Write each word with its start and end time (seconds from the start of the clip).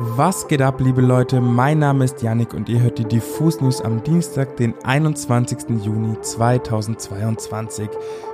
Was 0.00 0.46
geht 0.46 0.62
ab, 0.62 0.80
liebe 0.80 1.00
Leute? 1.00 1.40
Mein 1.40 1.80
Name 1.80 2.04
ist 2.04 2.22
Yannick 2.22 2.54
und 2.54 2.68
ihr 2.68 2.80
hört 2.80 3.00
die 3.00 3.04
Diffus 3.04 3.60
News 3.60 3.80
am 3.80 4.04
Dienstag, 4.04 4.56
den 4.56 4.72
21. 4.84 5.84
Juni 5.84 6.16
2022. 6.20 7.88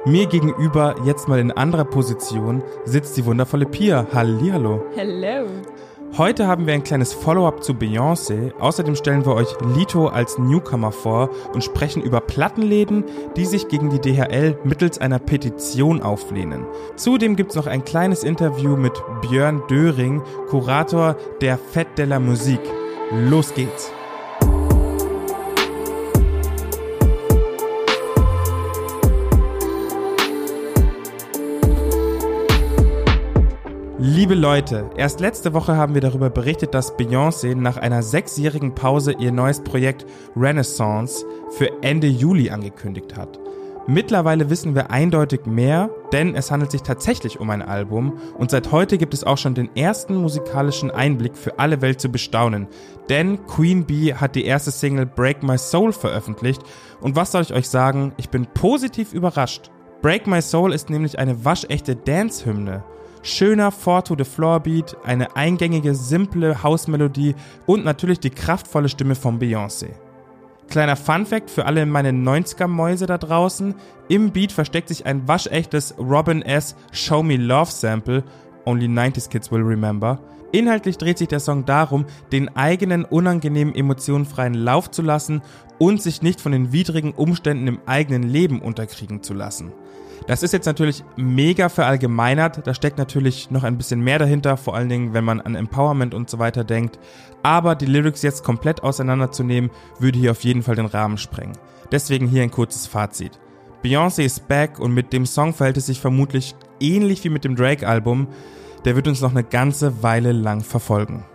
Mir 0.05 0.27
gegenüber, 0.27 0.95
jetzt 1.07 1.27
mal 1.27 1.39
in 1.39 1.51
anderer 1.51 1.87
Position, 1.87 2.63
sitzt 2.85 3.17
die 3.17 3.25
wundervolle 3.25 3.65
Pia. 3.65 4.07
Hallihallo. 4.13 4.85
Hello. 4.95 5.47
Heute 6.17 6.47
haben 6.47 6.69
wir 6.69 6.75
ein 6.75 6.85
kleines 6.85 7.13
Follow-up 7.13 7.65
zu 7.65 7.73
Beyoncé. 7.73 8.53
Außerdem 8.61 8.95
stellen 8.95 9.27
wir 9.27 9.35
euch 9.35 9.49
Lito 9.75 10.07
als 10.07 10.39
Newcomer 10.39 10.93
vor 10.93 11.29
und 11.53 11.65
sprechen 11.65 12.03
über 12.03 12.21
Plattenläden, 12.21 13.03
die 13.37 13.45
sich 13.45 13.67
gegen 13.67 13.91
die 13.91 13.99
DHL 13.99 14.57
mittels 14.63 14.99
einer 14.99 15.19
Petition 15.19 16.03
auflehnen. 16.03 16.67
Zudem 16.95 17.35
gibt's 17.35 17.57
noch 17.57 17.67
ein 17.67 17.85
kleines 17.85 18.23
Interview 18.23 18.77
mit 18.77 18.93
Björn 19.23 19.65
Döring, 19.69 20.23
Kurator 20.49 21.17
der 21.41 21.59
Fête 21.59 21.97
de 21.97 22.05
la 22.05 22.21
Musique. 22.21 22.71
Los 23.11 23.53
geht's! 23.53 23.91
Liebe 34.15 34.37
Leute, 34.37 34.89
erst 34.97 35.19
letzte 35.19 35.55
Woche 35.55 35.77
haben 35.77 35.95
wir 35.95 36.01
darüber 36.01 36.31
berichtet, 36.31 36.73
dass 36.73 36.97
Beyoncé 36.97 37.57
nach 37.57 37.79
einer 37.79 38.01
sechsjährigen 38.05 38.73
Pause 38.73 39.17
ihr 39.19 39.33
neues 39.33 39.59
Projekt 39.59 40.07
Renaissance 40.37 41.27
für 41.51 41.83
Ende 41.83 42.07
Juli 42.07 42.49
angekündigt 42.49 43.17
hat. 43.17 43.41
Mittlerweile 43.89 44.51
wissen 44.51 44.77
wir 44.77 44.93
eindeutig 44.93 45.47
mehr, 45.47 45.91
denn 46.13 46.37
es 46.37 46.53
handelt 46.53 46.71
sich 46.71 46.83
tatsächlich 46.83 47.41
um 47.41 47.51
ein 47.51 47.61
Album 47.61 48.17
und 48.39 48.53
seit 48.53 48.71
heute 48.71 48.99
gibt 48.99 49.15
es 49.15 49.25
auch 49.25 49.37
schon 49.37 49.57
den 49.57 49.75
ersten 49.75 50.15
musikalischen 50.15 50.93
Einblick 50.93 51.37
für 51.37 51.59
alle 51.59 51.83
Welt 51.83 52.01
zu 52.01 52.09
bestaunen. 52.09 52.69
Denn 53.09 53.45
Queen 53.49 53.85
Bee 53.85 54.15
hat 54.15 54.37
die 54.37 54.45
erste 54.45 54.71
Single 54.71 55.07
Break 55.07 55.43
My 55.43 55.59
Soul 55.59 55.93
veröffentlicht 55.93 56.63
und 57.01 57.17
was 57.17 57.33
soll 57.33 57.43
ich 57.43 57.53
euch 57.53 57.69
sagen, 57.69 58.13
ich 58.17 58.31
bin 58.31 58.47
positiv 58.47 59.13
überrascht. 59.13 59.73
Break 60.03 60.29
My 60.29 60.41
Soul 60.41 60.73
ist 60.73 60.89
nämlich 60.89 61.19
eine 61.19 61.45
waschechte 61.45 61.97
Dance-Hymne. 61.97 62.85
Schöner 63.27 63.73
Four-to-the-Floor-Beat, 63.73 64.99
eine 65.03 65.35
eingängige, 65.35 65.95
simple 65.95 66.63
Hausmelodie 66.63 67.35
und 67.65 67.83
natürlich 67.83 68.21
die 68.21 68.29
kraftvolle 68.29 68.91
Stimme 68.91 69.15
von 69.15 69.41
Beyoncé. 69.41 69.87
Kleiner 70.69 70.95
Fun-Fact 70.95 71.49
für 71.51 71.65
alle 71.65 71.87
meine 71.87 72.11
90er-Mäuse 72.11 73.07
da 73.07 73.17
draußen: 73.17 73.75
Im 74.09 74.31
Beat 74.31 74.53
versteckt 74.53 74.89
sich 74.89 75.07
ein 75.07 75.27
waschechtes 75.27 75.95
Robin 75.99 76.43
S. 76.43 76.77
Show 76.93 77.23
Me 77.23 77.39
Love 77.39 77.71
Sample, 77.71 78.25
only 78.67 78.89
90s 78.89 79.31
Kids 79.31 79.51
will 79.51 79.63
remember. 79.63 80.19
Inhaltlich 80.53 80.99
dreht 80.99 81.17
sich 81.17 81.29
der 81.29 81.41
Song 81.41 81.65
darum, 81.65 82.05
den 82.31 82.55
eigenen 82.55 83.07
unangenehmen 83.07 83.75
Emotionen 83.75 84.27
freien 84.27 84.53
Lauf 84.53 84.91
zu 84.91 85.01
lassen 85.01 85.41
und 85.79 86.03
sich 86.03 86.21
nicht 86.21 86.43
von 86.43 86.53
den 86.53 86.73
widrigen 86.73 87.13
Umständen 87.13 87.69
im 87.69 87.79
eigenen 87.87 88.23
Leben 88.23 88.61
unterkriegen 88.61 89.23
zu 89.23 89.33
lassen. 89.33 89.73
Das 90.27 90.43
ist 90.43 90.53
jetzt 90.53 90.65
natürlich 90.65 91.05
mega 91.17 91.69
verallgemeinert. 91.69 92.67
Da 92.67 92.73
steckt 92.73 92.97
natürlich 92.97 93.51
noch 93.51 93.63
ein 93.63 93.77
bisschen 93.77 94.01
mehr 94.01 94.19
dahinter, 94.19 94.57
vor 94.57 94.75
allen 94.75 94.89
Dingen, 94.89 95.13
wenn 95.13 95.25
man 95.25 95.43
an 95.43 95.55
Empowerment 95.55 96.15
und 96.15 96.31
so 96.31 96.39
weiter 96.39 96.65
denkt. 96.65 96.99
Aber 97.43 97.75
die 97.75 97.85
Lyrics 97.85 98.23
jetzt 98.23 98.43
komplett 98.43 98.83
auseinanderzunehmen, 98.83 99.71
würde 99.99 100.19
hier 100.19 100.31
auf 100.31 100.43
jeden 100.43 100.63
Fall 100.63 100.77
den 100.77 100.87
Rahmen 100.87 101.19
sprengen. 101.19 101.59
Deswegen 101.93 102.27
hier 102.27 102.43
ein 102.43 102.51
kurzes 102.51 102.87
Fazit. 102.87 103.39
Beyoncé 103.85 104.23
ist 104.25 104.49
back 104.49 104.79
und 104.79 104.95
mit 104.95 105.13
dem 105.13 105.27
Song 105.27 105.53
verhält 105.53 105.77
es 105.77 105.87
sich 105.87 106.01
vermutlich 106.01 106.55
ähnlich 106.81 107.23
wie 107.25 107.29
mit 107.29 107.45
dem 107.45 107.55
Drake-Album. 107.55 108.29
Der 108.87 108.97
wird 108.97 109.07
uns 109.07 109.21
noch 109.21 109.31
eine 109.31 109.45
ganze 109.45 110.03
Weile 110.03 110.33
lang 110.33 110.63
verfolgen. 110.63 111.27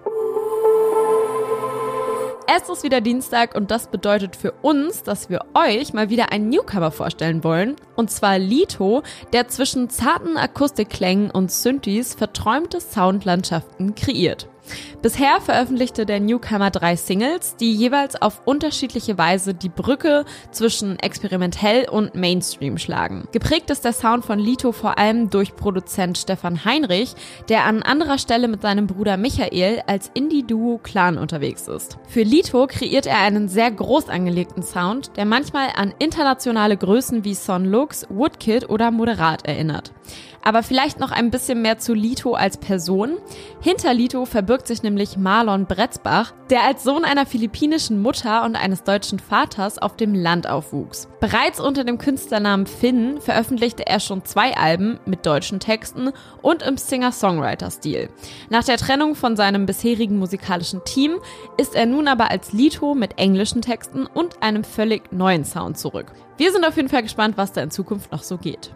Es 2.51 2.67
ist 2.67 2.81
wieder 2.81 2.99
Dienstag 2.99 3.53
und 3.53 3.69
das 3.69 3.91
bedeutet 3.91 4.35
für 4.35 4.53
uns, 4.63 5.03
dass 5.03 5.29
wir 5.29 5.45
euch 5.53 5.93
mal 5.93 6.09
wieder 6.09 6.31
einen 6.31 6.49
Newcomer 6.49 6.89
vorstellen 6.89 7.43
wollen. 7.43 7.75
Und 7.95 8.09
zwar 8.09 8.39
Lito, 8.39 9.03
der 9.33 9.49
zwischen 9.49 9.91
zarten 9.91 10.35
Akustikklängen 10.35 11.29
und 11.29 11.51
Synthes 11.51 12.15
verträumte 12.15 12.81
Soundlandschaften 12.81 13.93
kreiert. 13.93 14.47
Bisher 15.01 15.39
veröffentlichte 15.41 16.05
der 16.05 16.19
Newcomer 16.19 16.71
drei 16.71 16.95
Singles, 16.95 17.55
die 17.55 17.73
jeweils 17.73 18.21
auf 18.21 18.41
unterschiedliche 18.45 19.17
Weise 19.17 19.53
die 19.53 19.69
Brücke 19.69 20.25
zwischen 20.51 20.99
experimentell 20.99 21.87
und 21.87 22.15
Mainstream 22.15 22.77
schlagen. 22.77 23.27
Geprägt 23.31 23.69
ist 23.69 23.85
der 23.85 23.93
Sound 23.93 24.25
von 24.25 24.39
Lito 24.39 24.71
vor 24.71 24.97
allem 24.97 25.29
durch 25.29 25.55
Produzent 25.55 26.17
Stefan 26.17 26.65
Heinrich, 26.65 27.15
der 27.47 27.65
an 27.65 27.81
anderer 27.83 28.17
Stelle 28.17 28.47
mit 28.47 28.61
seinem 28.61 28.87
Bruder 28.87 29.17
Michael 29.17 29.83
als 29.87 30.11
Indie-Duo 30.13 30.79
Clan 30.83 31.17
unterwegs 31.17 31.67
ist. 31.67 31.97
Für 32.07 32.23
Lito 32.23 32.67
kreiert 32.67 33.05
er 33.05 33.19
einen 33.19 33.47
sehr 33.47 33.71
groß 33.71 34.09
angelegten 34.09 34.63
Sound, 34.63 35.11
der 35.15 35.25
manchmal 35.25 35.69
an 35.75 35.93
internationale 35.99 36.75
Größen 36.75 37.23
wie 37.23 37.35
Son 37.35 37.65
Lux, 37.65 38.05
Woodkid 38.09 38.69
oder 38.69 38.91
Moderat 38.91 39.47
erinnert. 39.47 39.93
Aber 40.43 40.63
vielleicht 40.63 40.99
noch 40.99 41.11
ein 41.11 41.31
bisschen 41.31 41.61
mehr 41.61 41.79
zu 41.79 41.93
Lito 41.93 42.33
als 42.33 42.57
Person. 42.57 43.17
Hinter 43.61 43.93
Lito 43.93 44.25
verbirgt 44.25 44.67
sich 44.67 44.83
nämlich 44.83 45.17
Marlon 45.17 45.65
Bretzbach, 45.65 46.33
der 46.49 46.63
als 46.63 46.83
Sohn 46.83 47.03
einer 47.03 47.25
philippinischen 47.25 48.01
Mutter 48.01 48.43
und 48.45 48.55
eines 48.55 48.83
deutschen 48.83 49.19
Vaters 49.19 49.77
auf 49.77 49.95
dem 49.95 50.15
Land 50.15 50.47
aufwuchs. 50.47 51.09
Bereits 51.19 51.59
unter 51.59 51.83
dem 51.83 51.97
Künstlernamen 51.97 52.67
Finn 52.67 53.19
veröffentlichte 53.19 53.85
er 53.85 53.99
schon 53.99 54.23
zwei 54.23 54.55
Alben 54.55 54.99
mit 55.05 55.25
deutschen 55.25 55.59
Texten 55.59 56.11
und 56.41 56.63
im 56.63 56.77
Singer-Songwriter-Stil. 56.77 58.09
Nach 58.49 58.63
der 58.63 58.77
Trennung 58.77 59.15
von 59.15 59.35
seinem 59.35 59.65
bisherigen 59.65 60.17
musikalischen 60.17 60.83
Team 60.85 61.19
ist 61.57 61.75
er 61.75 61.85
nun 61.85 62.07
aber 62.07 62.31
als 62.31 62.53
Lito 62.53 62.95
mit 62.95 63.19
englischen 63.19 63.61
Texten 63.61 64.05
und 64.05 64.41
einem 64.41 64.63
völlig 64.63 65.11
neuen 65.11 65.43
Sound 65.43 65.77
zurück. 65.77 66.07
Wir 66.37 66.53
sind 66.53 66.65
auf 66.65 66.77
jeden 66.77 66.89
Fall 66.89 67.03
gespannt, 67.03 67.37
was 67.37 67.51
da 67.51 67.61
in 67.61 67.71
Zukunft 67.71 68.11
noch 68.11 68.23
so 68.23 68.37
geht. 68.37 68.71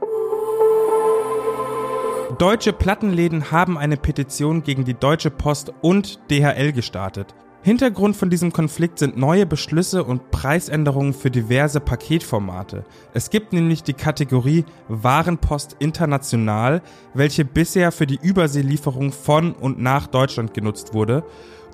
Deutsche 2.37 2.73
Plattenläden 2.73 3.51
haben 3.51 3.77
eine 3.77 3.95
Petition 3.95 4.63
gegen 4.63 4.85
die 4.85 4.95
Deutsche 4.95 5.29
Post 5.29 5.71
und 5.81 6.19
DHL 6.31 6.71
gestartet. 6.71 7.35
Hintergrund 7.61 8.15
von 8.15 8.29
diesem 8.29 8.51
Konflikt 8.51 8.99
sind 8.99 9.17
neue 9.17 9.45
Beschlüsse 9.45 10.03
und 10.03 10.31
Preisänderungen 10.31 11.13
für 11.13 11.29
diverse 11.29 11.79
Paketformate. 11.79 12.85
Es 13.13 13.29
gibt 13.29 13.53
nämlich 13.53 13.83
die 13.83 13.93
Kategorie 13.93 14.65
Warenpost 14.87 15.75
international, 15.79 16.81
welche 17.13 17.45
bisher 17.45 17.91
für 17.91 18.07
die 18.07 18.19
Überseelieferung 18.21 19.11
von 19.11 19.53
und 19.53 19.79
nach 19.79 20.07
Deutschland 20.07 20.53
genutzt 20.53 20.93
wurde. 20.93 21.23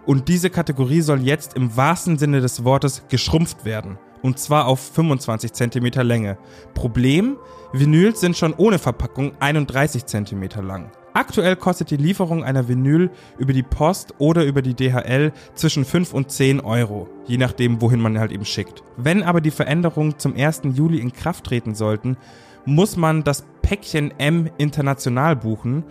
Und 0.05 0.27
diese 0.27 0.49
Kategorie 0.49 1.01
soll 1.01 1.21
jetzt 1.21 1.55
im 1.55 1.75
wahrsten 1.77 2.17
Sinne 2.17 2.41
des 2.41 2.63
Wortes 2.63 3.03
geschrumpft 3.07 3.65
werden 3.65 3.97
und 4.21 4.39
zwar 4.39 4.67
auf 4.67 4.79
25 4.79 5.53
cm 5.53 5.85
Länge. 6.01 6.37
Problem? 6.73 7.37
Vinyls 7.73 8.19
sind 8.19 8.35
schon 8.35 8.53
ohne 8.53 8.79
Verpackung 8.79 9.33
31 9.39 10.05
cm 10.05 10.49
lang. 10.61 10.91
Aktuell 11.13 11.55
kostet 11.55 11.91
die 11.91 11.97
Lieferung 11.97 12.43
einer 12.43 12.67
Vinyl 12.67 13.09
über 13.37 13.53
die 13.53 13.63
Post 13.63 14.13
oder 14.19 14.45
über 14.45 14.61
die 14.61 14.75
DHL 14.75 15.31
zwischen 15.55 15.83
5 15.83 16.13
und 16.13 16.31
10 16.31 16.61
Euro, 16.61 17.07
je 17.25 17.37
nachdem, 17.37 17.81
wohin 17.81 17.99
man 17.99 18.19
halt 18.19 18.31
eben 18.31 18.45
schickt. 18.45 18.83
Wenn 18.95 19.23
aber 19.23 19.41
die 19.41 19.51
Veränderungen 19.51 20.19
zum 20.19 20.35
1. 20.35 20.61
Juli 20.73 20.99
in 20.99 21.11
Kraft 21.11 21.45
treten 21.45 21.73
sollten, 21.75 22.17
muss 22.65 22.95
man 22.95 23.23
das 23.23 23.45
Päckchen 23.61 24.13
M 24.19 24.49
international 24.57 25.35
buchen, 25.35 25.83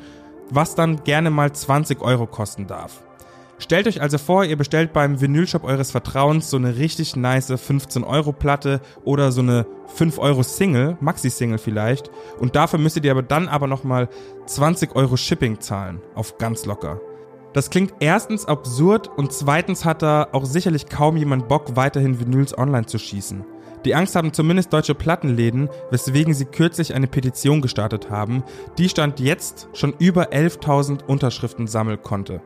was 0.50 0.74
dann 0.74 1.04
gerne 1.04 1.30
mal 1.30 1.52
20 1.52 2.00
Euro 2.00 2.26
kosten 2.26 2.66
darf. 2.66 3.02
Stellt 3.58 3.88
euch 3.88 4.00
also 4.00 4.18
vor, 4.18 4.44
ihr 4.44 4.56
bestellt 4.56 4.92
beim 4.92 5.20
Vinylshop 5.20 5.64
eures 5.64 5.90
Vertrauens 5.90 6.48
so 6.48 6.56
eine 6.56 6.76
richtig 6.76 7.16
nice 7.16 7.50
15-Euro-Platte 7.50 8.80
oder 9.04 9.32
so 9.32 9.40
eine 9.40 9.66
5-Euro-Single, 9.96 10.96
Maxi-Single 11.00 11.58
vielleicht. 11.58 12.10
Und 12.38 12.54
dafür 12.54 12.78
müsstet 12.78 13.04
ihr 13.04 13.10
aber 13.10 13.22
dann 13.22 13.48
aber 13.48 13.66
nochmal 13.66 14.08
20 14.46 14.94
Euro 14.94 15.16
Shipping 15.16 15.60
zahlen. 15.60 16.00
Auf 16.14 16.38
ganz 16.38 16.66
locker. 16.66 17.00
Das 17.52 17.70
klingt 17.70 17.94
erstens 17.98 18.44
absurd 18.44 19.08
und 19.08 19.32
zweitens 19.32 19.84
hat 19.84 20.02
da 20.02 20.28
auch 20.32 20.44
sicherlich 20.44 20.88
kaum 20.88 21.16
jemand 21.16 21.48
Bock, 21.48 21.74
weiterhin 21.74 22.20
Vinyls 22.20 22.56
online 22.56 22.86
zu 22.86 22.98
schießen. 22.98 23.44
Die 23.84 23.94
Angst 23.94 24.14
haben 24.16 24.32
zumindest 24.32 24.72
deutsche 24.72 24.94
Plattenläden, 24.94 25.68
weswegen 25.90 26.34
sie 26.34 26.44
kürzlich 26.44 26.94
eine 26.94 27.06
Petition 27.06 27.62
gestartet 27.62 28.10
haben, 28.10 28.44
die 28.76 28.88
stand 28.88 29.18
jetzt 29.18 29.68
schon 29.72 29.94
über 29.98 30.32
11.000 30.32 31.04
Unterschriften 31.06 31.66
sammeln 31.66 32.02
konnte. 32.02 32.42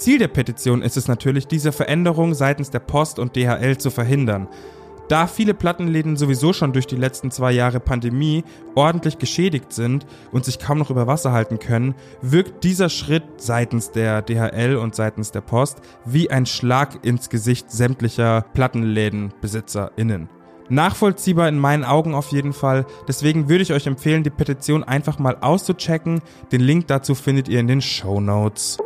Ziel 0.00 0.18
der 0.18 0.28
Petition 0.28 0.80
ist 0.80 0.96
es 0.96 1.08
natürlich, 1.08 1.46
diese 1.46 1.72
Veränderung 1.72 2.32
seitens 2.32 2.70
der 2.70 2.78
Post 2.78 3.18
und 3.18 3.36
DHL 3.36 3.76
zu 3.76 3.90
verhindern. 3.90 4.48
Da 5.08 5.26
viele 5.26 5.54
Plattenläden 5.54 6.16
sowieso 6.16 6.52
schon 6.52 6.72
durch 6.72 6.86
die 6.86 6.96
letzten 6.96 7.30
zwei 7.30 7.52
Jahre 7.52 7.80
Pandemie 7.80 8.44
ordentlich 8.76 9.18
geschädigt 9.18 9.72
sind 9.72 10.06
und 10.32 10.44
sich 10.44 10.58
kaum 10.58 10.78
noch 10.78 10.88
über 10.88 11.06
Wasser 11.06 11.32
halten 11.32 11.58
können, 11.58 11.94
wirkt 12.22 12.64
dieser 12.64 12.88
Schritt 12.88 13.24
seitens 13.36 13.90
der 13.90 14.22
DHL 14.22 14.76
und 14.76 14.94
seitens 14.94 15.32
der 15.32 15.42
Post 15.42 15.78
wie 16.06 16.30
ein 16.30 16.46
Schlag 16.46 17.04
ins 17.04 17.28
Gesicht 17.28 17.70
sämtlicher 17.70 18.46
Plattenlädenbesitzerinnen. 18.54 20.30
Nachvollziehbar 20.70 21.48
in 21.48 21.58
meinen 21.58 21.84
Augen 21.84 22.14
auf 22.14 22.28
jeden 22.28 22.52
Fall. 22.52 22.86
Deswegen 23.06 23.48
würde 23.48 23.62
ich 23.62 23.72
euch 23.72 23.88
empfehlen, 23.88 24.22
die 24.22 24.30
Petition 24.30 24.84
einfach 24.84 25.18
mal 25.18 25.36
auszuchecken. 25.40 26.22
Den 26.52 26.60
Link 26.60 26.86
dazu 26.86 27.16
findet 27.16 27.48
ihr 27.48 27.58
in 27.58 27.66
den 27.66 27.82
Show 27.82 28.20
Notes. 28.20 28.78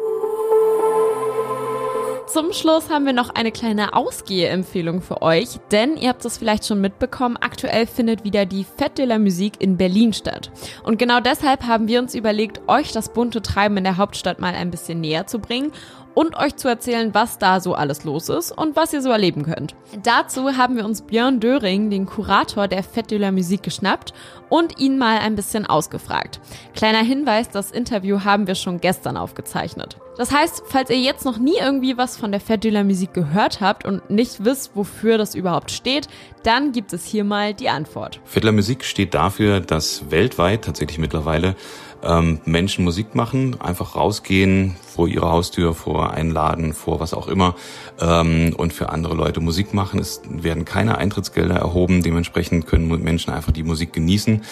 Zum 2.34 2.52
Schluss 2.52 2.90
haben 2.90 3.06
wir 3.06 3.12
noch 3.12 3.30
eine 3.30 3.52
kleine 3.52 3.94
Ausgehempfehlung 3.94 5.02
für 5.02 5.22
euch, 5.22 5.60
denn 5.70 5.96
ihr 5.96 6.08
habt 6.08 6.24
es 6.24 6.36
vielleicht 6.36 6.66
schon 6.66 6.80
mitbekommen, 6.80 7.36
aktuell 7.36 7.86
findet 7.86 8.24
wieder 8.24 8.44
die 8.44 8.64
Fête 8.64 8.96
de 8.96 9.04
la 9.04 9.20
Musique 9.20 9.60
in 9.60 9.76
Berlin 9.76 10.12
statt. 10.12 10.50
Und 10.82 10.98
genau 10.98 11.20
deshalb 11.20 11.62
haben 11.62 11.86
wir 11.86 12.00
uns 12.00 12.12
überlegt, 12.12 12.60
euch 12.66 12.90
das 12.90 13.12
bunte 13.12 13.40
Treiben 13.40 13.76
in 13.76 13.84
der 13.84 13.98
Hauptstadt 13.98 14.40
mal 14.40 14.52
ein 14.52 14.72
bisschen 14.72 15.00
näher 15.00 15.28
zu 15.28 15.38
bringen 15.38 15.70
und 16.14 16.36
euch 16.36 16.56
zu 16.56 16.68
erzählen, 16.68 17.12
was 17.12 17.38
da 17.38 17.60
so 17.60 17.74
alles 17.74 18.04
los 18.04 18.28
ist 18.28 18.52
und 18.52 18.76
was 18.76 18.92
ihr 18.92 19.02
so 19.02 19.10
erleben 19.10 19.42
könnt. 19.42 19.74
Dazu 20.02 20.56
haben 20.56 20.76
wir 20.76 20.84
uns 20.84 21.02
Björn 21.02 21.40
Döring, 21.40 21.90
den 21.90 22.06
Kurator 22.06 22.68
der 22.68 22.84
Fête 22.84 23.08
de 23.08 23.18
la 23.18 23.32
Musique, 23.32 23.62
geschnappt 23.62 24.14
und 24.48 24.78
ihn 24.78 24.98
mal 24.98 25.18
ein 25.18 25.34
bisschen 25.34 25.66
ausgefragt. 25.66 26.40
Kleiner 26.74 27.02
Hinweis, 27.02 27.48
das 27.50 27.70
Interview 27.70 28.20
haben 28.24 28.46
wir 28.46 28.54
schon 28.54 28.80
gestern 28.80 29.16
aufgezeichnet. 29.16 29.96
Das 30.16 30.30
heißt, 30.30 30.62
falls 30.66 30.90
ihr 30.90 31.00
jetzt 31.00 31.24
noch 31.24 31.38
nie 31.38 31.56
irgendwie 31.60 31.96
was 31.96 32.16
von 32.16 32.30
der 32.30 32.40
Fête 32.40 32.58
de 32.58 32.70
la 32.70 32.84
Musique 32.84 33.14
gehört 33.14 33.60
habt 33.60 33.84
und 33.84 34.10
nicht 34.10 34.44
wisst, 34.44 34.76
wofür 34.76 35.18
das 35.18 35.34
überhaupt 35.34 35.72
steht, 35.72 36.06
dann 36.44 36.70
gibt 36.70 36.92
es 36.92 37.04
hier 37.04 37.24
mal 37.24 37.52
die 37.52 37.68
Antwort. 37.68 38.20
Fête 38.24 38.40
de 38.40 38.50
la 38.50 38.52
Musique 38.52 38.84
steht 38.84 39.14
dafür, 39.14 39.60
dass 39.60 40.10
weltweit 40.10 40.64
tatsächlich 40.64 40.98
mittlerweile 40.98 41.56
ähm, 42.04 42.40
Menschen 42.44 42.84
Musik 42.84 43.14
machen, 43.14 43.60
einfach 43.60 43.96
rausgehen 43.96 44.76
vor 44.94 45.08
ihre 45.08 45.30
Haustür, 45.30 45.74
vor 45.74 46.12
Einladen, 46.12 46.72
vor 46.72 47.00
was 47.00 47.14
auch 47.14 47.28
immer 47.28 47.54
ähm, 48.00 48.54
und 48.56 48.72
für 48.72 48.90
andere 48.90 49.14
Leute 49.14 49.40
Musik 49.40 49.74
machen. 49.74 49.98
Es 49.98 50.22
werden 50.28 50.64
keine 50.64 50.98
Eintrittsgelder 50.98 51.56
erhoben, 51.56 52.02
dementsprechend 52.02 52.66
können 52.66 52.88
Menschen 53.02 53.32
einfach 53.32 53.52
die 53.52 53.62
Musik 53.62 53.92
genießen. 53.92 54.42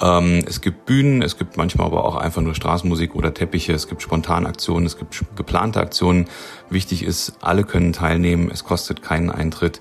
Ähm, 0.00 0.44
es 0.46 0.60
gibt 0.60 0.86
Bühnen, 0.86 1.22
es 1.22 1.36
gibt 1.36 1.56
manchmal 1.56 1.86
aber 1.86 2.04
auch 2.04 2.16
einfach 2.16 2.42
nur 2.42 2.54
Straßenmusik 2.54 3.14
oder 3.14 3.34
Teppiche, 3.34 3.72
es 3.72 3.88
gibt 3.88 4.02
Spontanaktionen, 4.02 4.86
es 4.86 4.96
gibt 4.96 5.24
geplante 5.36 5.80
Aktionen. 5.80 6.28
Wichtig 6.70 7.02
ist, 7.02 7.34
alle 7.40 7.64
können 7.64 7.92
teilnehmen, 7.92 8.50
es 8.52 8.64
kostet 8.64 9.02
keinen 9.02 9.30
Eintritt 9.30 9.80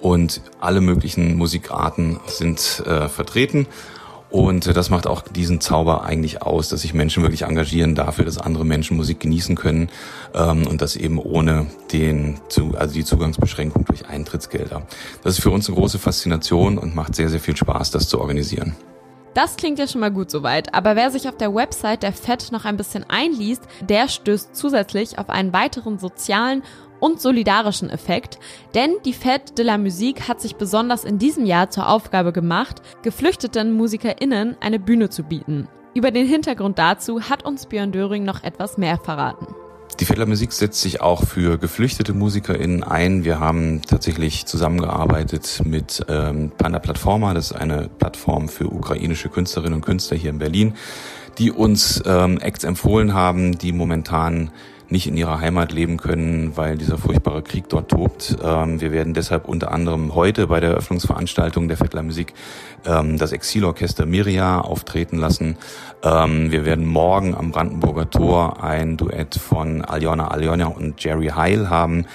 und 0.00 0.40
alle 0.60 0.80
möglichen 0.80 1.36
Musikarten 1.36 2.18
sind 2.26 2.82
äh, 2.86 3.08
vertreten. 3.08 3.66
Und 4.30 4.66
äh, 4.66 4.72
das 4.72 4.90
macht 4.90 5.06
auch 5.06 5.22
diesen 5.22 5.60
Zauber 5.60 6.04
eigentlich 6.04 6.42
aus, 6.42 6.68
dass 6.68 6.82
sich 6.82 6.94
Menschen 6.94 7.22
wirklich 7.22 7.42
engagieren 7.42 7.94
dafür, 7.94 8.24
dass 8.24 8.38
andere 8.38 8.64
Menschen 8.64 8.96
Musik 8.96 9.20
genießen 9.20 9.56
können 9.56 9.90
ähm, 10.34 10.66
und 10.66 10.80
das 10.80 10.96
eben 10.96 11.18
ohne 11.18 11.66
den, 11.92 12.40
also 12.76 12.94
die 12.94 13.04
Zugangsbeschränkung 13.04 13.84
durch 13.84 14.08
Eintrittsgelder. 14.08 14.82
Das 15.22 15.34
ist 15.34 15.42
für 15.42 15.50
uns 15.50 15.68
eine 15.68 15.76
große 15.76 15.98
Faszination 15.98 16.78
und 16.78 16.94
macht 16.94 17.14
sehr, 17.14 17.28
sehr 17.28 17.40
viel 17.40 17.56
Spaß, 17.56 17.90
das 17.90 18.08
zu 18.08 18.20
organisieren. 18.20 18.76
Das 19.34 19.56
klingt 19.56 19.78
ja 19.78 19.86
schon 19.86 20.00
mal 20.00 20.10
gut 20.10 20.28
soweit, 20.28 20.74
aber 20.74 20.96
wer 20.96 21.12
sich 21.12 21.28
auf 21.28 21.36
der 21.36 21.54
Website 21.54 22.02
der 22.02 22.12
FED 22.12 22.50
noch 22.50 22.64
ein 22.64 22.76
bisschen 22.76 23.04
einliest, 23.08 23.62
der 23.80 24.08
stößt 24.08 24.56
zusätzlich 24.56 25.18
auf 25.18 25.30
einen 25.30 25.52
weiteren 25.52 26.00
sozialen 26.00 26.64
und 27.00 27.20
solidarischen 27.20 27.90
Effekt, 27.90 28.38
denn 28.74 28.92
die 29.04 29.14
Fête 29.14 29.54
de 29.56 29.64
la 29.64 29.78
Musique 29.78 30.28
hat 30.28 30.40
sich 30.40 30.56
besonders 30.56 31.04
in 31.04 31.18
diesem 31.18 31.46
Jahr 31.46 31.70
zur 31.70 31.88
Aufgabe 31.88 32.32
gemacht, 32.32 32.82
geflüchteten 33.02 33.72
MusikerInnen 33.72 34.56
eine 34.60 34.78
Bühne 34.78 35.10
zu 35.10 35.24
bieten. 35.24 35.68
Über 35.94 36.12
den 36.12 36.26
Hintergrund 36.26 36.78
dazu 36.78 37.22
hat 37.22 37.44
uns 37.44 37.66
Björn 37.66 37.90
Döring 37.90 38.24
noch 38.24 38.44
etwas 38.44 38.78
mehr 38.78 38.96
verraten. 38.96 39.46
Die 40.00 40.06
Fettler 40.06 40.24
Musik 40.24 40.52
setzt 40.52 40.80
sich 40.80 41.02
auch 41.02 41.24
für 41.26 41.58
geflüchtete 41.58 42.14
MusikerInnen 42.14 42.82
ein. 42.82 43.24
Wir 43.24 43.38
haben 43.38 43.82
tatsächlich 43.82 44.46
zusammengearbeitet 44.46 45.60
mit 45.64 46.02
ähm, 46.08 46.52
Panda 46.56 46.78
Platforma, 46.78 47.34
das 47.34 47.50
ist 47.50 47.56
eine 47.56 47.90
Plattform 47.98 48.48
für 48.48 48.72
ukrainische 48.72 49.28
Künstlerinnen 49.28 49.74
und 49.74 49.84
Künstler 49.84 50.16
hier 50.16 50.30
in 50.30 50.38
Berlin, 50.38 50.74
die 51.36 51.50
uns 51.50 52.02
ähm, 52.06 52.38
Acts 52.38 52.64
empfohlen 52.64 53.12
haben, 53.12 53.58
die 53.58 53.72
momentan 53.72 54.50
nicht 54.90 55.06
in 55.06 55.16
ihrer 55.16 55.40
Heimat 55.40 55.72
leben 55.72 55.96
können, 55.96 56.56
weil 56.56 56.76
dieser 56.76 56.98
furchtbare 56.98 57.42
Krieg 57.42 57.68
dort 57.68 57.90
tobt. 57.90 58.36
Ähm, 58.42 58.80
wir 58.80 58.92
werden 58.92 59.14
deshalb 59.14 59.48
unter 59.48 59.72
anderem 59.72 60.14
heute 60.14 60.48
bei 60.48 60.60
der 60.60 60.70
Eröffnungsveranstaltung 60.70 61.68
der 61.68 61.76
Fettler 61.76 62.02
Musik 62.02 62.34
ähm, 62.84 63.18
das 63.18 63.32
Exilorchester 63.32 64.06
Miria 64.06 64.60
auftreten 64.60 65.18
lassen. 65.18 65.56
Ähm, 66.02 66.50
wir 66.50 66.64
werden 66.64 66.86
morgen 66.86 67.34
am 67.34 67.50
Brandenburger 67.50 68.10
Tor 68.10 68.62
ein 68.62 68.96
Duett 68.96 69.36
von 69.36 69.82
Aljona 69.82 70.28
Aljona 70.28 70.66
und 70.66 71.02
Jerry 71.02 71.28
Heil 71.28 71.70
haben, 71.70 72.06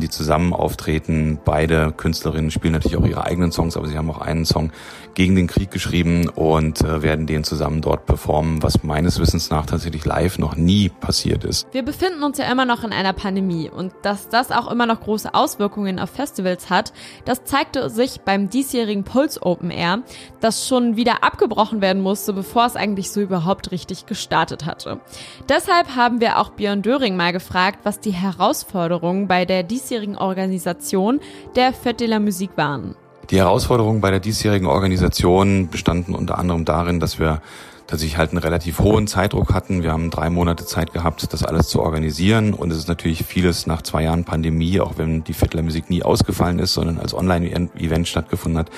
die 0.00 0.08
zusammen 0.08 0.52
auftreten. 0.52 1.38
Beide 1.44 1.92
Künstlerinnen 1.92 2.50
spielen 2.50 2.72
natürlich 2.72 2.96
auch 2.96 3.06
ihre 3.06 3.24
eigenen 3.24 3.52
Songs, 3.52 3.76
aber 3.76 3.88
sie 3.88 3.96
haben 3.96 4.10
auch 4.10 4.20
einen 4.20 4.44
Song 4.44 4.72
gegen 5.14 5.36
den 5.36 5.46
Krieg 5.46 5.70
geschrieben 5.70 6.28
und 6.28 6.80
äh, 6.82 7.02
werden 7.02 7.26
den 7.26 7.44
zusammen 7.44 7.80
dort 7.80 8.06
performen, 8.06 8.62
was 8.62 8.82
meines 8.82 9.20
Wissens 9.20 9.50
nach 9.50 9.66
tatsächlich 9.66 10.04
live 10.04 10.38
noch 10.38 10.56
nie 10.56 10.88
passiert 10.88 11.44
ist. 11.44 11.66
Wir 11.72 11.82
befinden 11.82 12.09
uns 12.22 12.38
ja 12.38 12.50
immer 12.50 12.64
noch 12.64 12.84
in 12.84 12.92
einer 12.92 13.12
Pandemie 13.12 13.70
und 13.70 13.92
dass 14.02 14.28
das 14.28 14.50
auch 14.50 14.70
immer 14.70 14.86
noch 14.86 15.00
große 15.00 15.34
Auswirkungen 15.34 15.98
auf 15.98 16.10
Festivals 16.10 16.70
hat, 16.70 16.92
das 17.24 17.44
zeigte 17.44 17.90
sich 17.90 18.20
beim 18.20 18.50
diesjährigen 18.50 19.04
Pulse 19.04 19.42
Open 19.42 19.70
Air, 19.70 20.02
das 20.40 20.66
schon 20.66 20.96
wieder 20.96 21.22
abgebrochen 21.24 21.80
werden 21.80 22.02
musste, 22.02 22.32
bevor 22.32 22.66
es 22.66 22.76
eigentlich 22.76 23.10
so 23.10 23.20
überhaupt 23.20 23.70
richtig 23.70 24.06
gestartet 24.06 24.66
hatte. 24.66 25.00
Deshalb 25.48 25.96
haben 25.96 26.20
wir 26.20 26.38
auch 26.38 26.50
Björn 26.50 26.82
Döring 26.82 27.16
mal 27.16 27.32
gefragt, 27.32 27.80
was 27.84 28.00
die 28.00 28.12
Herausforderungen 28.12 29.28
bei 29.28 29.44
der 29.44 29.62
diesjährigen 29.62 30.16
Organisation 30.16 31.20
der 31.56 31.72
Fête 31.72 32.00
de 32.00 32.06
la 32.08 32.20
Musique 32.20 32.56
waren. 32.56 32.96
Die 33.30 33.38
Herausforderungen 33.38 34.00
bei 34.00 34.10
der 34.10 34.18
diesjährigen 34.18 34.66
Organisation 34.66 35.68
bestanden 35.68 36.14
unter 36.16 36.38
anderem 36.38 36.64
darin, 36.64 36.98
dass 36.98 37.20
wir 37.20 37.40
tatsächlich 37.90 38.18
halt 38.18 38.30
einen 38.30 38.38
relativ 38.38 38.78
hohen 38.78 39.08
Zeitdruck 39.08 39.52
hatten. 39.52 39.82
Wir 39.82 39.90
haben 39.90 40.10
drei 40.10 40.30
Monate 40.30 40.64
Zeit 40.64 40.92
gehabt, 40.92 41.32
das 41.32 41.42
alles 41.42 41.68
zu 41.68 41.82
organisieren. 41.82 42.54
Und 42.54 42.70
es 42.70 42.78
ist 42.78 42.88
natürlich 42.88 43.24
vieles 43.24 43.66
nach 43.66 43.82
zwei 43.82 44.04
Jahren 44.04 44.24
Pandemie, 44.24 44.78
auch 44.78 44.96
wenn 44.96 45.24
die 45.24 45.32
Fettler 45.32 45.62
Musik 45.62 45.90
nie 45.90 46.04
ausgefallen 46.04 46.60
ist, 46.60 46.74
sondern 46.74 46.98
als 46.98 47.14
Online-Event 47.14 48.06
stattgefunden 48.06 48.60
hat, 48.60 48.70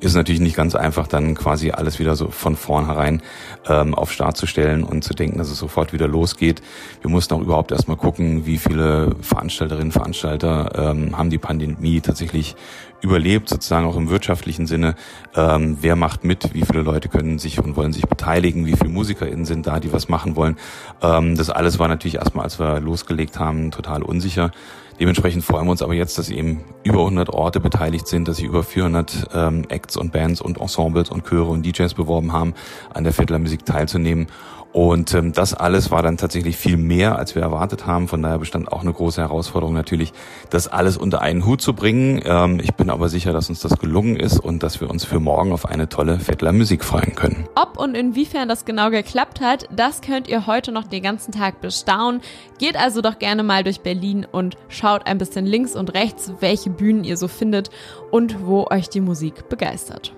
ist 0.00 0.16
natürlich 0.16 0.40
nicht 0.40 0.56
ganz 0.56 0.74
einfach, 0.74 1.06
dann 1.06 1.36
quasi 1.36 1.70
alles 1.70 2.00
wieder 2.00 2.16
so 2.16 2.28
von 2.30 2.56
vornherein 2.56 3.22
ähm, 3.68 3.94
auf 3.94 4.12
Start 4.12 4.36
zu 4.36 4.46
stellen 4.46 4.82
und 4.82 5.04
zu 5.04 5.14
denken, 5.14 5.38
dass 5.38 5.48
es 5.48 5.58
sofort 5.58 5.92
wieder 5.92 6.08
losgeht. 6.08 6.60
Wir 7.02 7.10
mussten 7.10 7.34
auch 7.34 7.40
überhaupt 7.40 7.70
erstmal 7.70 7.96
gucken, 7.96 8.46
wie 8.46 8.58
viele 8.58 9.14
Veranstalterinnen, 9.20 9.92
Veranstalter 9.92 10.72
ähm, 10.74 11.16
haben 11.16 11.30
die 11.30 11.38
Pandemie 11.38 12.00
tatsächlich 12.00 12.56
überlebt, 13.00 13.48
sozusagen 13.48 13.86
auch 13.86 13.96
im 13.96 14.10
wirtschaftlichen 14.10 14.66
Sinne. 14.66 14.94
Ähm, 15.34 15.78
wer 15.80 15.96
macht 15.96 16.24
mit? 16.24 16.54
Wie 16.54 16.62
viele 16.62 16.82
Leute 16.82 17.08
können 17.08 17.38
sich 17.38 17.62
und 17.62 17.76
wollen 17.76 17.92
sich 17.92 18.06
beteiligen? 18.06 18.55
Wie 18.64 18.74
viele 18.74 18.90
MusikerInnen 18.90 19.44
sind 19.44 19.66
da, 19.66 19.80
die 19.80 19.92
was 19.92 20.08
machen 20.08 20.36
wollen? 20.36 20.56
Ähm, 21.02 21.36
das 21.36 21.50
alles 21.50 21.78
war 21.78 21.88
natürlich 21.88 22.14
erstmal, 22.14 22.44
als 22.44 22.58
wir 22.58 22.80
losgelegt 22.80 23.38
haben, 23.38 23.70
total 23.70 24.02
unsicher. 24.02 24.52
Dementsprechend 24.98 25.44
freuen 25.44 25.66
wir 25.66 25.72
uns 25.72 25.82
aber 25.82 25.94
jetzt, 25.94 26.18
dass 26.18 26.30
eben 26.30 26.64
über 26.82 27.00
100 27.00 27.30
Orte 27.30 27.60
beteiligt 27.60 28.06
sind, 28.06 28.28
dass 28.28 28.36
sich 28.36 28.46
über 28.46 28.62
400 28.62 29.28
ähm, 29.34 29.64
Acts 29.68 29.96
und 29.96 30.12
Bands 30.12 30.40
und 30.40 30.58
Ensembles 30.58 31.10
und 31.10 31.24
Chöre 31.26 31.50
und 31.50 31.64
DJs 31.64 31.92
beworben 31.94 32.32
haben, 32.32 32.54
an 32.94 33.04
der 33.04 33.12
Viertler 33.12 33.38
Musik 33.38 33.64
teilzunehmen. 33.64 34.28
Und 34.76 35.14
ähm, 35.14 35.32
das 35.32 35.54
alles 35.54 35.90
war 35.90 36.02
dann 36.02 36.18
tatsächlich 36.18 36.58
viel 36.58 36.76
mehr, 36.76 37.18
als 37.18 37.34
wir 37.34 37.40
erwartet 37.40 37.86
haben. 37.86 38.08
Von 38.08 38.20
daher 38.20 38.38
bestand 38.38 38.70
auch 38.70 38.82
eine 38.82 38.92
große 38.92 39.22
Herausforderung 39.22 39.72
natürlich, 39.72 40.12
das 40.50 40.68
alles 40.68 40.98
unter 40.98 41.22
einen 41.22 41.46
Hut 41.46 41.62
zu 41.62 41.72
bringen. 41.72 42.20
Ähm, 42.26 42.60
ich 42.62 42.74
bin 42.74 42.90
aber 42.90 43.08
sicher, 43.08 43.32
dass 43.32 43.48
uns 43.48 43.60
das 43.60 43.78
gelungen 43.78 44.16
ist 44.16 44.38
und 44.38 44.62
dass 44.62 44.78
wir 44.82 44.90
uns 44.90 45.06
für 45.06 45.18
morgen 45.18 45.52
auf 45.52 45.64
eine 45.64 45.88
tolle 45.88 46.18
Vettler 46.20 46.52
Musik 46.52 46.84
freuen 46.84 47.14
können. 47.14 47.48
Ob 47.54 47.78
und 47.78 47.94
inwiefern 47.94 48.50
das 48.50 48.66
genau 48.66 48.90
geklappt 48.90 49.40
hat, 49.40 49.66
das 49.74 50.02
könnt 50.02 50.28
ihr 50.28 50.46
heute 50.46 50.72
noch 50.72 50.84
den 50.84 51.02
ganzen 51.02 51.32
Tag 51.32 51.62
bestaunen. 51.62 52.20
Geht 52.58 52.76
also 52.76 53.00
doch 53.00 53.18
gerne 53.18 53.44
mal 53.44 53.64
durch 53.64 53.80
Berlin 53.80 54.26
und 54.30 54.58
schaut 54.68 54.85
ein 54.94 55.18
bisschen 55.18 55.46
links 55.46 55.74
und 55.74 55.94
rechts, 55.94 56.32
welche 56.40 56.70
Bühnen 56.70 57.04
ihr 57.04 57.16
so 57.16 57.28
findet 57.28 57.70
und 58.10 58.46
wo 58.46 58.66
euch 58.70 58.88
die 58.88 59.00
Musik 59.00 59.48
begeistert. 59.48 60.12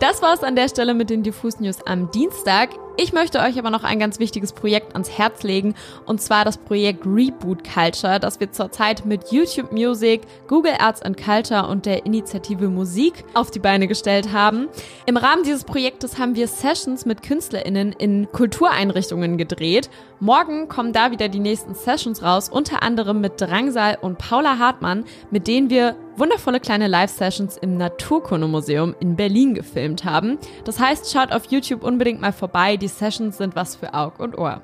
Das 0.00 0.22
war's 0.22 0.42
an 0.42 0.56
der 0.56 0.68
Stelle 0.68 0.94
mit 0.94 1.10
den 1.10 1.22
Diffus 1.22 1.60
News 1.60 1.82
am 1.84 2.10
Dienstag. 2.10 2.70
Ich 2.96 3.12
möchte 3.12 3.38
euch 3.38 3.58
aber 3.58 3.70
noch 3.70 3.84
ein 3.84 3.98
ganz 3.98 4.18
wichtiges 4.18 4.52
Projekt 4.52 4.92
ans 4.92 5.10
Herz 5.10 5.42
legen 5.42 5.74
und 6.06 6.20
zwar 6.20 6.44
das 6.44 6.58
Projekt 6.58 7.06
Reboot 7.06 7.64
Culture, 7.64 8.20
das 8.20 8.40
wir 8.40 8.52
zurzeit 8.52 9.06
mit 9.06 9.32
YouTube 9.32 9.72
Music, 9.72 10.22
Google 10.48 10.74
Arts 10.78 11.00
and 11.02 11.16
Culture 11.16 11.66
und 11.68 11.86
der 11.86 12.04
Initiative 12.04 12.68
Musik 12.68 13.24
auf 13.34 13.50
die 13.50 13.58
Beine 13.58 13.88
gestellt 13.88 14.32
haben. 14.32 14.68
Im 15.06 15.16
Rahmen 15.16 15.44
dieses 15.44 15.64
Projektes 15.64 16.18
haben 16.18 16.34
wir 16.34 16.48
Sessions 16.48 17.06
mit 17.06 17.22
KünstlerInnen 17.22 17.92
in 17.92 18.30
Kultureinrichtungen 18.32 19.38
gedreht. 19.38 19.88
Morgen 20.18 20.68
kommen 20.68 20.92
da 20.92 21.10
wieder 21.10 21.28
die 21.28 21.40
nächsten 21.40 21.74
Sessions 21.74 22.22
raus, 22.22 22.50
unter 22.50 22.82
anderem 22.82 23.22
mit 23.22 23.40
Drangsal 23.40 23.96
und 24.00 24.18
Paula 24.18 24.58
Hartmann, 24.58 25.04
mit 25.30 25.46
denen 25.46 25.70
wir 25.70 25.96
wundervolle 26.16 26.60
kleine 26.60 26.86
Live-Sessions 26.86 27.56
im 27.56 27.78
Naturkundemuseum 27.78 28.94
in 29.00 29.16
Berlin 29.16 29.54
gefilmt 29.54 30.04
haben. 30.04 30.38
Das 30.64 30.78
heißt, 30.78 31.10
schaut 31.10 31.32
auf 31.32 31.46
YouTube 31.46 31.82
unbedingt 31.82 32.20
mal 32.20 32.32
vorbei. 32.32 32.76
Die 32.80 32.88
Sessions 32.88 33.36
sind 33.36 33.56
was 33.56 33.76
für 33.76 33.94
Aug 33.94 34.18
und 34.18 34.38
Ohr. 34.38 34.62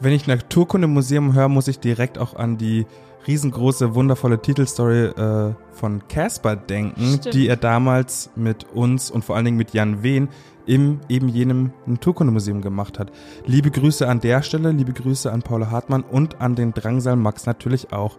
Wenn 0.00 0.12
ich 0.12 0.26
Naturkundemuseum 0.26 1.34
höre, 1.34 1.48
muss 1.48 1.68
ich 1.68 1.78
direkt 1.78 2.18
auch 2.18 2.34
an 2.34 2.56
die 2.56 2.86
riesengroße, 3.26 3.94
wundervolle 3.94 4.40
Titelstory 4.40 5.06
äh, 5.08 5.54
von 5.72 6.08
Casper 6.08 6.56
denken, 6.56 7.18
Stimmt. 7.18 7.34
die 7.34 7.48
er 7.48 7.56
damals 7.56 8.30
mit 8.34 8.72
uns 8.72 9.10
und 9.10 9.24
vor 9.24 9.36
allen 9.36 9.44
Dingen 9.44 9.58
mit 9.58 9.74
Jan 9.74 10.02
Wehn 10.02 10.28
im 10.64 11.00
eben 11.08 11.28
jenem 11.28 11.72
Naturkundemuseum 11.84 12.62
gemacht 12.62 12.98
hat. 12.98 13.12
Liebe 13.44 13.70
Grüße 13.70 14.08
an 14.08 14.20
der 14.20 14.42
Stelle, 14.42 14.70
liebe 14.70 14.92
Grüße 14.92 15.30
an 15.30 15.42
Paula 15.42 15.70
Hartmann 15.70 16.02
und 16.02 16.40
an 16.40 16.54
den 16.54 16.72
Drangsal 16.72 17.16
Max 17.16 17.44
natürlich 17.44 17.92
auch. 17.92 18.16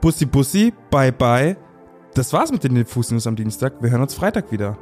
Bussi 0.00 0.26
Bussi, 0.26 0.72
bye 0.90 1.12
bye. 1.12 1.56
Das 2.14 2.32
war's 2.32 2.50
mit 2.50 2.64
den 2.64 2.74
Diffus 2.74 3.12
News 3.12 3.26
am 3.28 3.36
Dienstag. 3.36 3.74
Wir 3.80 3.90
hören 3.90 4.02
uns 4.02 4.14
Freitag 4.14 4.50
wieder. 4.50 4.76